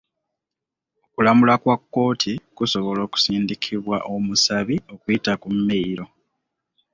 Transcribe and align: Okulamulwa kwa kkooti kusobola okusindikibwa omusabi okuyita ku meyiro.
Okulamulwa 1.05 1.55
kwa 1.61 1.75
kkooti 1.81 2.33
kusobola 2.57 2.99
okusindikibwa 3.07 3.97
omusabi 4.13 4.75
okuyita 4.93 5.33
ku 5.41 5.47
meyiro. 5.65 6.05